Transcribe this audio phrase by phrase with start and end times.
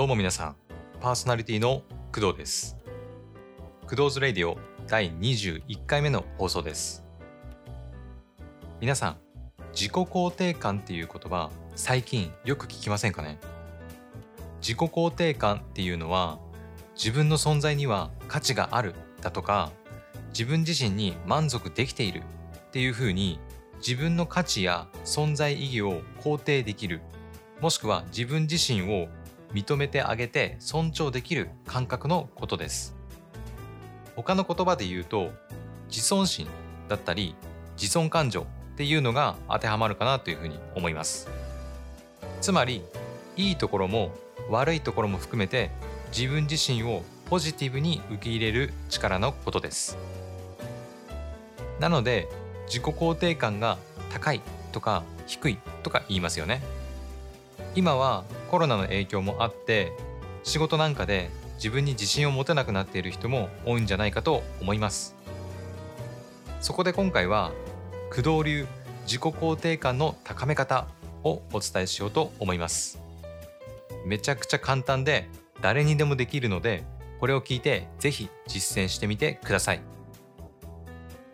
[0.00, 0.56] どうも皆さん、
[0.98, 2.78] パーソナリティの工藤です。
[3.86, 7.04] 工藤ズレディオ第21回目の放送です。
[8.80, 9.18] 皆さん、
[9.74, 13.38] 自己肯定感っていう言葉、最近よく聞きませんかね？
[14.62, 16.38] 自己肯定感っていうのは、
[16.94, 19.70] 自分の存在には価値があるだとか、
[20.28, 22.22] 自分自身に満足できている
[22.56, 23.38] っていうふうに、
[23.86, 27.02] 自分の価値や存在意義を肯定できる、
[27.60, 29.08] もしくは自分自身を
[29.52, 32.94] 認めてあげて尊重できる感覚のことです。
[34.16, 35.30] 他の言葉で言うと
[35.88, 36.46] 自尊心
[36.88, 37.34] だったり
[37.76, 38.44] 自尊感情っ
[38.76, 41.28] ていうのが当てはまるかなというふうに思います。
[42.40, 42.82] つまり
[43.36, 44.12] いいところも
[44.48, 45.70] 悪いところも含めて
[46.16, 49.96] 自分自身をポジティブに受け入れる力のことです。
[51.78, 52.28] なので
[52.66, 53.78] 自己肯定感が
[54.12, 56.60] 高いとか低いとか言いますよね。
[57.74, 59.92] 今はコロナの影響もあって
[60.42, 65.14] 仕事なんかで自分に自信を持てなくなっている人も多いんじゃないかと思います。
[66.60, 67.52] そこで今回は
[68.10, 68.66] 工藤流
[69.04, 70.86] 自己肯定感の高め方
[71.22, 73.00] をお伝えしようと思います。
[74.04, 75.28] めちゃくちゃ簡単で
[75.60, 76.84] 誰にでもできるので
[77.20, 79.80] これを聞いてぜひ実践してみてください。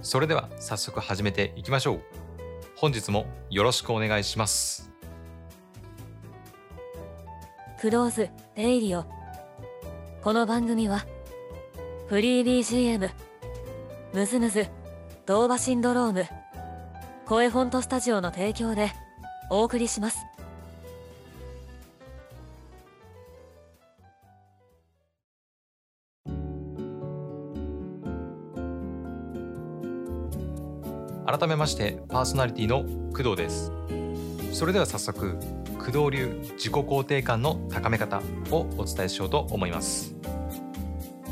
[0.00, 2.02] それでは早速始めていきましょう。
[2.76, 4.93] 本日もよろしくお願いします。
[7.84, 9.04] クローズレイディオ
[10.22, 11.04] この番組は
[12.06, 13.10] フリー BGM
[14.14, 14.68] ムズムズ
[15.26, 16.24] ドーバシンドローム
[17.26, 18.90] 声フォントスタジオの提供で
[19.50, 20.16] お送りします。
[31.26, 33.70] 改めましてパーソナリティの工藤です。
[34.54, 35.38] それでは早速
[35.84, 40.14] 工藤流自己肯定感の高め方をお伝えしようと思います。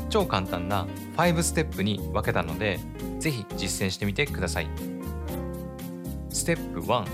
[0.09, 0.85] 超簡単な
[1.17, 2.79] 5ステップに分けたので
[3.17, 4.67] ぜひ実践してみてください。
[6.29, 7.05] ステップ1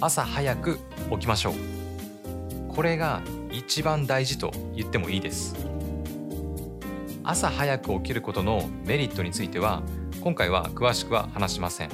[0.00, 0.78] 朝早く
[1.12, 1.54] 起きましょう。
[2.74, 5.54] これが一番大事と言ってもいいです。
[7.22, 9.82] 朝早く起きることのメリットについては
[10.20, 11.90] 今回は詳しくは話しません。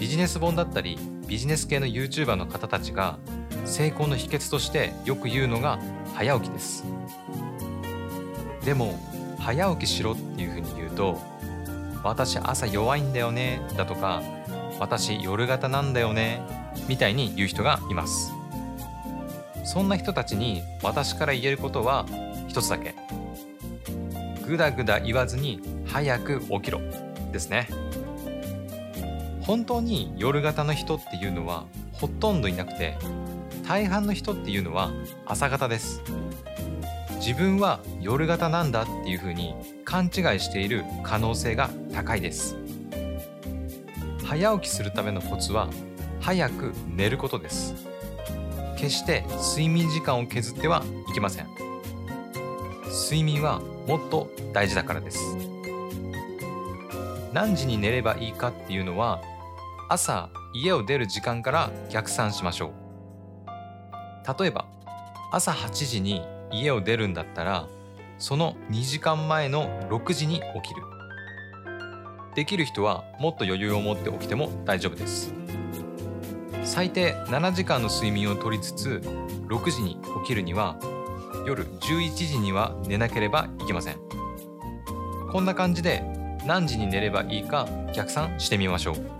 [0.00, 3.18] ビジネス本だったりビジネス系の YouTuber の方たちが
[3.64, 5.78] 成功の秘訣としてよく言うのが
[6.14, 6.84] 早起きです。
[8.64, 8.98] でも
[9.38, 11.20] 早起きしろっていうふうに言うと
[12.02, 14.22] 私朝弱いんだよねだとか
[14.78, 16.40] 私夜型なんだよね
[16.88, 18.32] みたいに言う人がいます。
[19.64, 22.04] そんな人たちに私から言えることは
[22.48, 22.94] 一つだけ
[24.46, 26.80] ぐだぐだ言わずに早く起きろ
[27.32, 27.66] ですね。
[29.46, 32.96] 本当に夜型の人っていうのはほとんどいなくて
[33.66, 34.90] 大半の人っていうのは
[35.26, 36.02] 朝型です。
[37.16, 40.10] 自分は夜型なんだっていうふうに勘違い
[40.40, 42.56] している可能性が高いです。
[44.24, 45.68] 早起きするためのコツは
[46.20, 47.74] 早く寝ることです。
[48.76, 49.24] 決して
[49.56, 51.48] 睡眠時間を削ってはいけません。
[53.08, 55.18] 睡眠はもっと大事だからです。
[57.32, 59.22] 何時に寝ればいいかっていうのは
[59.88, 64.40] 朝家を出る時間から逆算しましょう。
[64.40, 64.66] 例えば
[65.32, 67.66] 朝8時に家を出るんだったら
[68.18, 70.82] その2時間前の6時に起きる。
[72.34, 75.32] できる人はもっと余裕を持って起きても大丈夫です。
[76.64, 79.02] 最低7時間の睡眠をとりつつ
[79.48, 80.76] 6時に起きるには
[81.46, 83.98] 夜11時には寝なければいけません。
[85.30, 86.02] こんな感じで
[86.46, 89.13] 何時に寝ればいいか逆算してみましょう。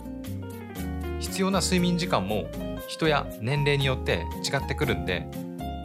[1.34, 2.48] 必要な睡眠時間も
[2.86, 5.26] 人や年齢によって違ってくるんで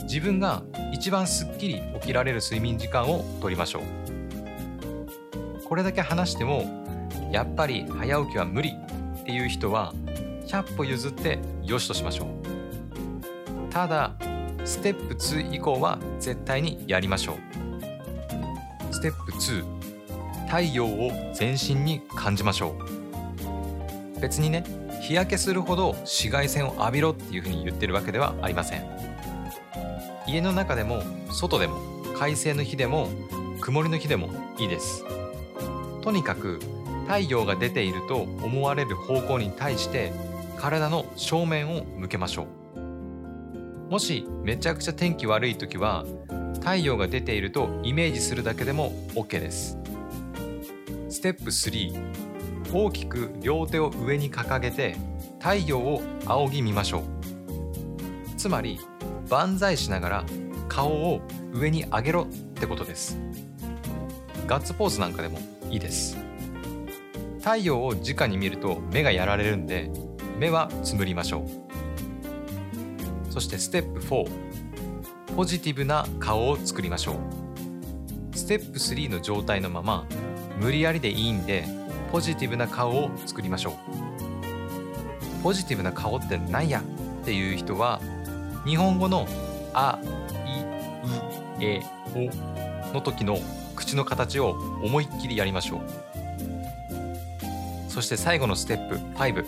[0.03, 0.61] 自分が
[0.93, 3.83] 一番すっきり起きられる睡眠時間を取りましょう。
[5.65, 6.85] これだけ話しても
[7.31, 8.75] やっぱり早起きは無理
[9.21, 9.91] っていう人は
[10.45, 13.73] 100歩譲ってよしとしましょう。
[13.73, 14.13] ただ
[14.65, 18.93] ステップ2以降は絶対にやりましょう。
[18.93, 19.65] ステップ2
[20.45, 22.75] 太陽を全身に感じましょ
[24.15, 24.21] う。
[24.21, 24.63] 別にね
[25.01, 28.85] 日焼けするほど紫外線を浴びろっていうふうに言ってるわけではありません。
[30.27, 31.01] 家の中でも
[31.31, 31.77] 外でも
[32.17, 33.09] 快晴の日でも
[33.61, 34.29] 曇りの日でも
[34.59, 35.03] いいです。
[36.01, 36.59] とにかく
[37.07, 40.13] 太陽が出ていると思われる方向に対して
[40.57, 43.91] 体の正面を向けましょう。
[43.91, 46.05] もしめちゃくちゃ天気悪い時は
[46.59, 49.77] 太陽が出ているとイメージするだけでも OK です。
[51.09, 52.28] ステップ3
[52.71, 54.95] 大きく両手を上に掲げて
[55.39, 57.03] 太陽を仰ぎ見ましょう。
[58.37, 58.79] つまり
[59.29, 60.25] 万歳しながら
[60.67, 61.21] 顔を
[61.51, 63.19] 上に上げろってことです。
[64.47, 65.39] ガッツポーズなんかでも
[65.69, 66.17] いいです。
[67.39, 69.89] 太陽を直に見ると目がやられるんで
[70.37, 71.45] 目はつむりましょ
[73.29, 73.31] う。
[73.31, 74.29] そしてステップ4
[75.35, 78.37] ポジティブな顔を作りましょう。
[78.37, 80.05] ステップ3の状態のまま
[80.59, 81.65] 無理やりでいいんで
[82.11, 83.73] ポジティブな顔を作りましょう。
[85.43, 86.81] ポジティブな顔って何や？
[86.81, 86.83] っ
[87.25, 87.99] ていう人は
[88.65, 89.27] 日本語の
[89.73, 89.99] 「あ」
[90.47, 90.59] 「い」
[91.61, 91.81] 「う」「え」
[92.15, 93.37] 「お」の時の
[93.75, 94.51] 口の形を
[94.83, 95.81] 思いっきりやりましょう。
[97.89, 99.45] そして最後のステップ5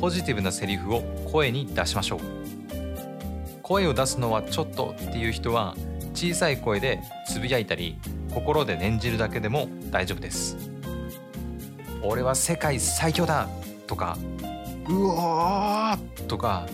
[0.00, 2.20] ポジティブなセリフを声に出しましょう。
[3.62, 5.74] 声を出すのはちょっとっていう人は
[6.14, 7.98] 小さい声でつぶやいたり
[8.34, 10.73] 心で念じるだけでも大丈夫です。
[12.04, 13.48] 俺は世界最強だ
[13.86, 14.18] とか
[14.88, 16.26] うわー。
[16.26, 16.66] とか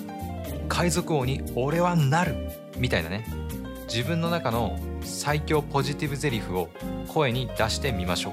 [0.68, 2.34] 海賊王に俺はなる
[2.76, 3.24] みたいなね。
[3.86, 6.68] 自分の中の最強ポジティブゼリフを
[7.08, 8.32] 声に出してみましょう。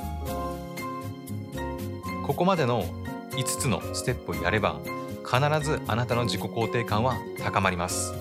[2.26, 2.84] ここまでの
[3.32, 4.80] 5つのステップをやれば
[5.26, 8.14] 必ずあなたの自己肯定感は高まります。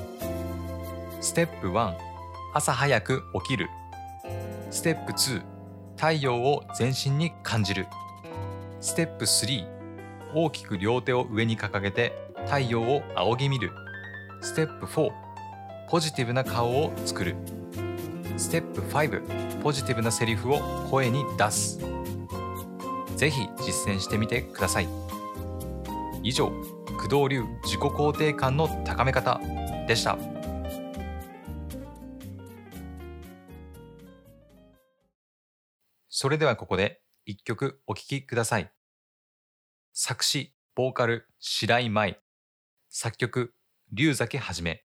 [1.20, 1.94] ステップ1
[2.54, 3.68] 朝早く起きる。
[4.70, 5.42] ステップ2
[5.96, 7.86] 太陽を全身に感じる
[8.86, 9.66] ステップ3
[10.32, 12.12] 大きく両手を上に掲げて
[12.44, 13.72] 太陽を仰ぎ見る。
[14.40, 15.10] ステップ4
[15.90, 17.34] ポジティブな顔を作る。
[18.36, 21.80] ステップ5ポジティブなセリフを声に出す。
[23.16, 24.88] ぜひ実践してみてください。
[26.22, 26.52] 以上
[26.96, 29.40] 工藤流自己肯定感の高め方
[29.88, 30.16] でした。
[36.08, 38.75] それではここで一曲お聴きください。
[39.98, 42.20] 作詞ボーカル白井舞。
[42.90, 43.54] 作曲
[43.94, 44.84] 龍崎はじめ。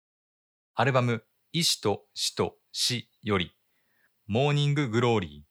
[0.76, 3.50] アルバム「医師と死と死」より
[4.28, 5.50] 「モーニンググローリ」ー。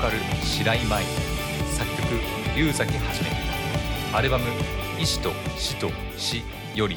[0.00, 1.04] カル白井舞。
[1.76, 3.30] 作曲龍崎はじめ。
[4.14, 4.44] アルバム
[4.96, 6.42] 「意志と死と死」
[6.76, 6.96] より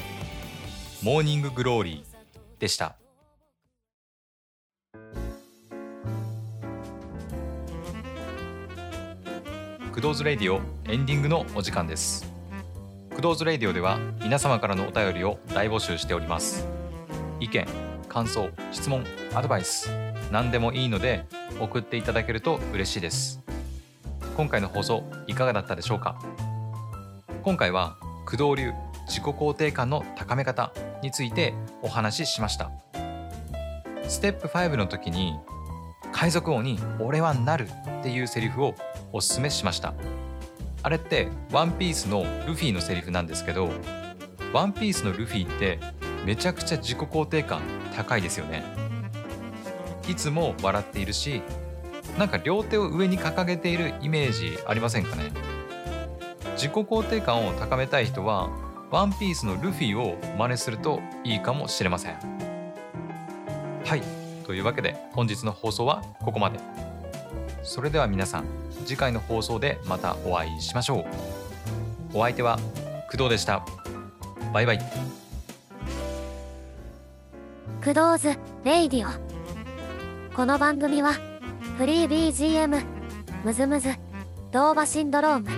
[1.02, 2.04] 「Morning Glory」
[2.60, 2.94] でした。
[9.92, 12.24] クドーズレディオエンディングのお時間です。
[13.16, 16.64] クドーズレディオでは皆様からのお便りを大募集しております。
[17.40, 19.90] 意見感想質問アドバイス
[20.30, 21.24] 何でもいいので
[21.58, 23.40] 送っていただけると嬉しいです。
[24.36, 26.20] 今回の放送いかがだったでしょうか？
[27.42, 28.72] 今回は工藤流
[29.06, 32.70] 自己肯定感の高め方についてお話ししました。
[34.06, 35.34] ステップ5の時に
[36.12, 37.66] 海賊王に俺はなる
[38.00, 38.74] っていうセリフを
[39.10, 39.94] おすすめしました。
[40.82, 43.70] あれってワンピースのルフィのセリフなんですけど
[44.52, 45.78] ワンピースのルフィって
[46.26, 47.62] めちゃくちゃ自己肯定感
[47.94, 48.64] 高いですよね。
[50.08, 51.42] いつも笑っているし
[52.18, 55.32] なんか両手を上に掲げているイメージありませんかね。
[56.54, 58.50] 自己肯定感を高めたい人は
[58.90, 62.16] ワンピースのルフィを真似するといいかもしれません。
[63.84, 64.02] はい。
[64.44, 66.58] というわけで本日の放送はここまで。
[67.62, 68.44] それでは皆さん
[68.84, 72.18] 次回の放送でまたお会いしましょう。
[72.18, 72.58] お相手は
[73.10, 73.64] 工藤でした。
[74.52, 75.21] バイバイ。
[77.82, 81.14] クドーズレイディオこの番組は
[81.78, 82.80] フリー BGM
[83.42, 83.88] ムズムズ
[84.52, 85.48] ドーバシンドローム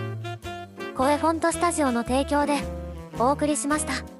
[0.96, 2.54] 声フォントスタジオの提供で
[3.18, 4.13] お送りしました。